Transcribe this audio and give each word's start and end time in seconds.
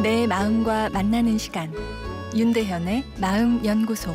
마음과 0.00 0.88
만나는 0.88 1.36
시간 1.36 1.70
윤대현의 2.34 3.04
마음 3.20 3.62
연구소 3.66 4.14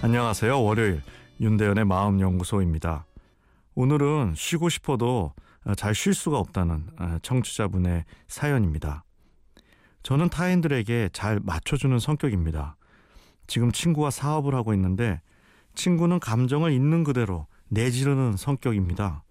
안녕하세요. 0.00 0.64
월요일 0.64 1.02
윤대현의 1.40 1.84
마음 1.84 2.20
연구소입니다. 2.20 3.04
오늘은 3.74 4.32
쉬고 4.34 4.70
싶어도 4.70 5.34
잘 5.76 5.94
쉴 5.94 6.14
수가 6.14 6.38
없다는 6.38 6.86
청취자분의 7.20 8.06
사연입니다. 8.28 9.04
저는 10.02 10.30
타인들에게 10.30 11.10
잘 11.12 11.38
맞춰주는 11.38 11.98
성격입니다. 11.98 12.76
지금 13.46 13.70
친구와 13.70 14.10
사업을 14.10 14.54
하고 14.54 14.72
있는데 14.72 15.20
친구는 15.74 16.18
감정을 16.18 16.72
있는 16.72 17.04
그대로 17.04 17.46
내지르는 17.68 18.38
성격입니다. 18.38 19.22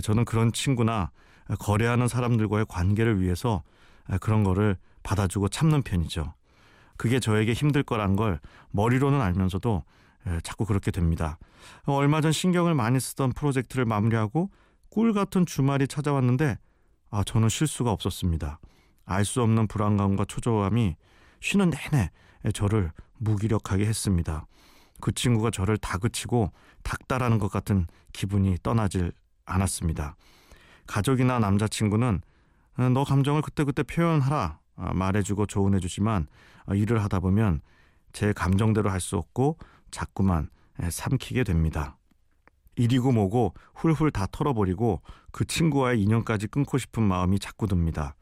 저는 0.00 0.24
그런 0.24 0.52
친구나 0.52 1.10
거래하는 1.58 2.08
사람들과의 2.08 2.66
관계를 2.68 3.20
위해서 3.20 3.62
그런 4.20 4.44
거를 4.44 4.76
받아주고 5.02 5.48
참는 5.48 5.82
편이죠. 5.82 6.34
그게 6.96 7.20
저에게 7.20 7.52
힘들 7.52 7.82
거란 7.82 8.16
걸 8.16 8.40
머리로는 8.70 9.20
알면서도 9.20 9.84
자꾸 10.42 10.64
그렇게 10.64 10.90
됩니다. 10.90 11.38
얼마 11.84 12.20
전 12.20 12.32
신경을 12.32 12.74
많이 12.74 12.98
쓰던 12.98 13.32
프로젝트를 13.32 13.84
마무리하고 13.84 14.50
꿀 14.90 15.12
같은 15.12 15.46
주말이 15.46 15.86
찾아왔는데 15.86 16.58
아, 17.10 17.22
저는 17.22 17.48
쉴 17.48 17.66
수가 17.66 17.92
없었습니다. 17.92 18.58
알 19.04 19.24
수 19.24 19.40
없는 19.42 19.68
불안감과 19.68 20.24
초조함이 20.24 20.96
쉬는 21.40 21.70
내내 21.70 22.10
저를 22.52 22.90
무기력하게 23.18 23.86
했습니다. 23.86 24.46
그 25.00 25.12
친구가 25.12 25.50
저를 25.50 25.76
다그치고 25.76 26.50
닥달하는 26.82 27.38
것 27.38 27.48
같은 27.48 27.86
기분이 28.12 28.56
떠나질 28.62 29.12
않았습니다. 29.44 30.16
가족이나 30.86 31.38
남자친구는 31.38 32.20
어, 32.78 32.88
너 32.90 33.04
감정을 33.04 33.42
그때그때 33.42 33.82
표현하라 33.82 34.58
어, 34.76 34.90
말해주고 34.94 35.46
조언해주지만 35.46 36.26
어, 36.66 36.74
일을 36.74 37.02
하다 37.02 37.20
보면 37.20 37.60
제 38.12 38.32
감정대로 38.32 38.90
할 38.90 39.00
수 39.00 39.16
없고 39.16 39.58
자꾸만 39.90 40.50
삼키게 40.90 41.44
됩니다. 41.44 41.96
일이고 42.76 43.12
뭐고 43.12 43.54
훌훌 43.74 44.10
다 44.10 44.26
털어버리고 44.30 45.00
그 45.32 45.44
친구와의 45.44 46.02
인연까지 46.02 46.48
끊고 46.48 46.76
싶은 46.76 47.02
마음이 47.02 47.38
자꾸 47.38 47.66
듭니다. 47.66 48.14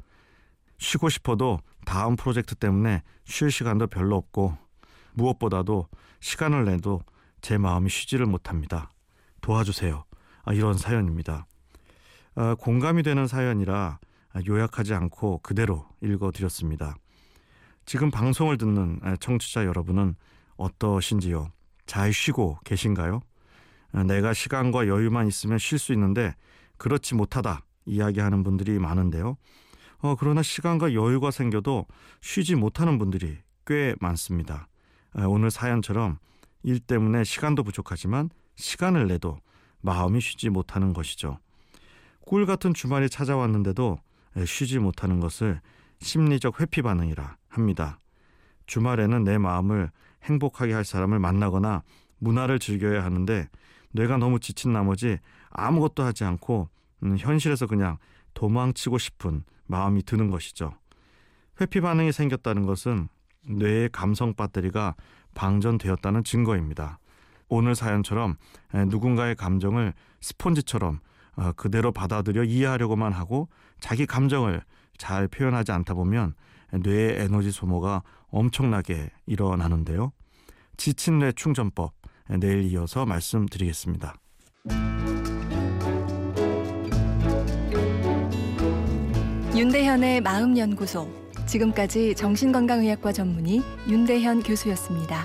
쉬고 0.79 1.09
싶어도 1.09 1.61
다음 1.85 2.17
프로젝트 2.17 2.55
때문에 2.55 3.03
쉴 3.25 3.51
시간도 3.51 3.89
별로 3.89 4.17
없고 4.17 4.57
무엇보다도 5.15 5.89
시간을 6.21 6.65
내도 6.65 7.03
제 7.41 7.59
마음이 7.59 7.89
쉬지를 7.91 8.27
못합니다. 8.27 8.91
도와주세요. 9.41 10.05
아, 10.45 10.53
이런 10.53 10.77
사연입니다. 10.77 11.47
아, 12.37 12.57
공감이 12.57 13.03
되는 13.03 13.27
사연이라 13.27 13.99
요약하지 14.49 14.95
않고 14.95 15.41
그대로 15.43 15.87
읽어드렸습니다. 16.03 16.97
지금 17.87 18.11
방송을 18.11 18.59
듣는 18.59 19.01
청취자 19.21 19.67
여러분은 19.67 20.17
어떠신지요? 20.57 21.53
잘 21.87 22.13
쉬고 22.13 22.59
계신가요? 22.65 23.21
아, 23.93 24.03
내가 24.03 24.33
시간과 24.33 24.89
여유만 24.89 25.29
있으면 25.29 25.59
쉴 25.59 25.79
수 25.79 25.93
있는데 25.93 26.35
그렇지 26.77 27.15
못하다 27.15 27.63
이야기하는 27.87 28.43
분들이 28.43 28.79
많은데요. 28.81 29.37
어, 29.99 30.17
그러나 30.19 30.43
시간과 30.43 30.95
여유가 30.95 31.31
생겨도 31.31 31.87
쉬지 32.21 32.57
못하는 32.57 32.99
분들이 32.99 33.39
꽤 33.67 33.95
많습니다. 34.01 34.69
오늘 35.29 35.51
사연처럼 35.51 36.19
일 36.65 36.81
때문에 36.81 37.23
시간도 37.23 37.63
부족하지만 37.63 38.31
시간을 38.57 39.07
내도 39.07 39.39
마음이 39.81 40.21
쉬지 40.21 40.51
못하는 40.51 40.93
것이죠. 40.93 41.39
꿀 42.27 42.47
같은 42.47 42.73
주말이 42.75 43.09
찾아왔는데도 43.11 43.99
쉬지 44.47 44.79
못하는 44.79 45.21
것을 45.21 45.61
심리적 46.01 46.61
회피 46.61 46.83
반응이라 46.83 47.37
합니다. 47.49 47.99
주말에는 48.67 49.25
내 49.25 49.39
마음을 49.39 49.91
행복하게 50.25 50.73
할 50.73 50.85
사람을 50.85 51.19
만나거나 51.19 51.83
문화를 52.19 52.59
즐겨야 52.59 53.05
하는데 53.05 53.49
뇌가 53.93 54.17
너무 54.17 54.41
지친 54.41 54.73
나머지 54.73 55.19
아무것도 55.51 56.03
하지 56.03 56.25
않고 56.25 56.69
음, 57.05 57.17
현실에서 57.19 57.67
그냥 57.67 57.99
도망치고 58.33 58.99
싶은 58.99 59.45
마음이 59.67 60.03
드는 60.03 60.31
것이죠. 60.31 60.75
회피 61.61 61.81
반응이 61.81 62.11
생겼다는 62.11 62.67
것은 62.67 63.09
뇌의 63.47 63.91
감성 63.93 64.35
배터리가 64.35 64.95
방전되었다는 65.35 66.25
증거입니다. 66.25 66.99
오늘 67.49 67.75
사연처럼 67.75 68.37
누군가의 68.73 69.37
감정을 69.37 69.93
스폰지처럼 70.21 71.01
어, 71.37 71.53
그대로 71.53 71.93
받아들여 71.93 72.45
이해하려고만 72.45 73.13
하고 73.13 73.49
자기 73.81 74.07
감정을 74.07 74.63
잘 74.97 75.29
표현하지 75.29 75.73
않다 75.73 75.95
보면 75.95 76.35
뇌의 76.73 77.21
에너지 77.21 77.51
소모가 77.51 78.03
엄청나게 78.29 79.11
일어나는데요. 79.27 80.13
지친 80.77 81.19
뇌 81.19 81.33
충전법 81.33 81.93
내일 82.39 82.65
이어서 82.65 83.07
말씀드리겠습니다. 83.07 84.15
윤대현의 89.55 90.21
마음연구소 90.23 91.09
지금까지 91.47 92.15
정신건강의학과 92.17 93.13
전문의 93.13 93.63
윤대현 93.89 94.43
교수였습니다. 94.43 95.25